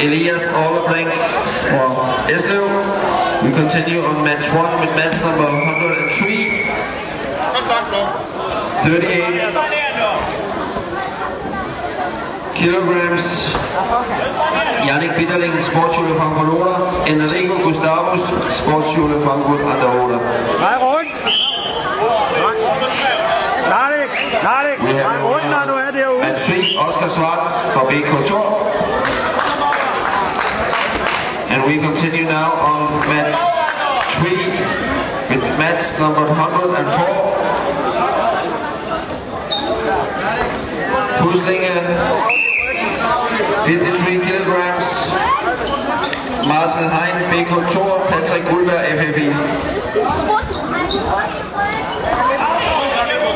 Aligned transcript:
Elias 0.00 0.46
Orlebrink 0.46 1.12
from 1.68 1.92
Eslev. 2.32 2.64
We 3.42 3.52
continue 3.52 4.00
on 4.00 4.24
match 4.24 4.48
one 4.54 4.80
with 4.80 4.96
match 4.96 5.20
number 5.20 5.44
103. 5.44 6.64
38 8.80 9.90
kilograms. 12.54 13.52
Yannick 14.88 15.12
Bitterling, 15.16 15.52
Sportsschule 15.62 16.16
Frankfurt 16.16 16.48
Oder. 16.48 16.74
Enrico 17.06 17.58
Gustavus, 17.62 18.22
Sportsschule 18.56 19.20
Frankfurt 19.20 19.62
an 19.64 19.80
der 19.80 19.92
Oder. 20.04 20.18
Nej, 20.60 20.76
rundt. 20.80 21.12
Narlik, 23.68 24.12
Narlik, 24.42 24.78
nej, 24.82 25.18
rundt, 25.22 25.50
når 25.50 25.64
du 25.66 25.74
er 25.78 25.90
derude. 25.92 26.20
Match 26.20 26.46
3, 26.46 26.78
Oscar 26.88 27.08
Schwartz 27.10 27.48
fra 27.74 27.84
BK 27.84 28.24
Tor. 28.26 28.59
And 31.50 31.64
we 31.66 31.78
continue 31.78 32.24
now 32.24 32.52
on 32.52 33.00
match 33.10 33.34
3 34.22 34.30
with 35.30 35.42
match 35.58 35.98
number 35.98 36.24
104. 36.24 36.86
Puslinge, 41.18 41.74
53 43.66 44.20
kilograms. 44.20 44.86
Marcel 46.46 46.88
Hein, 46.88 47.28
BK 47.30 47.52
Tor, 47.72 47.98
Patrick 48.08 48.44
Guldberg, 48.48 48.86
FFI. 48.98 49.28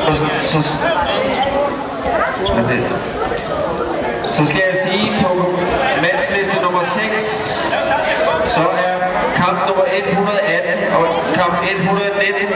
Og 0.06 0.14
så, 0.14 0.26
så, 0.42 0.62
Så 4.34 4.46
skal 4.46 4.62
jeg 4.70 4.76
sige 4.84 5.12
på 5.22 5.56
matchliste 6.02 6.62
nummer 6.62 6.84
6, 6.84 7.58
så 8.54 8.64
er 8.88 8.94
kamp 9.40 9.58
nummer 9.68 9.86
118 9.92 10.94
og 10.98 11.04
kamp 11.38 11.54
119. 11.70 12.48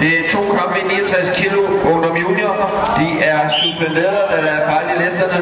Det 0.00 0.08
er 0.18 0.22
to 0.34 0.42
kampe 0.58 0.76
i 0.80 0.84
69 0.84 1.30
kilo 1.40 1.60
ungdom 1.90 2.16
junior. 2.16 2.54
De 2.98 3.08
er 3.30 3.38
suspenderet, 3.60 4.20
da 4.30 4.36
der 4.44 4.52
er 4.58 4.62
fejl 4.70 4.86
i 4.94 4.96
listerne. 5.04 5.38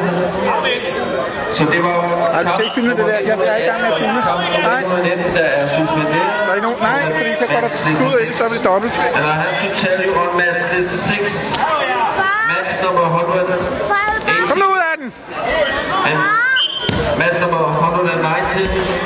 Så 1.57 1.63
det 1.73 1.81
var 1.87 1.97
kamp 2.43 2.61
ikke 2.63 2.75
filme 2.75 2.93
det 2.99 3.05
der. 3.11 3.19
Jeg 3.29 3.37
er 3.53 3.57
i 3.63 3.67
gang. 3.69 3.81
Nej. 4.69 4.81
der 5.39 5.47
er 5.59 5.67
suspenderet. 5.67 6.31
Der 6.45 6.51
er 6.51 6.55
ikke. 6.55 6.67
Nej, 6.81 7.01
fordi 7.17 7.31
så 7.41 7.45
går 7.53 7.59
der 7.65 7.71
skud 7.81 8.19
ikke, 8.23 8.35
så 8.37 8.43
bliver 8.51 8.65
dobbelt. 8.71 8.93
And 9.17 9.25
I 9.33 9.35
have 9.43 9.55
to 9.63 9.69
tell 9.83 9.99
you 10.07 10.11
on 10.21 10.31
match 10.41 10.63
list 10.75 10.93
6. 11.07 11.59
Match 12.51 12.75
nummer 12.83 13.05
100. 13.19 13.45
Kom 14.49 14.57
nu 14.57 14.65
ud 14.75 14.81
af 14.91 14.95
den! 15.01 15.13
Match 17.21 17.37
nummer 17.41 17.61
119. 17.67 19.00